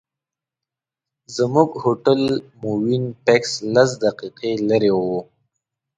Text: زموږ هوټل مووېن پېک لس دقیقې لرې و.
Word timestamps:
زموږ 1.35 1.69
هوټل 1.83 2.21
مووېن 2.61 3.05
پېک 3.25 3.43
لس 3.73 3.89
دقیقې 4.03 4.51
لرې 4.67 4.91
و. 4.97 5.05